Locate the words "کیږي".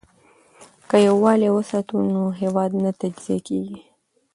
3.47-3.79